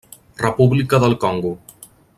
[0.45, 1.53] República del Congo.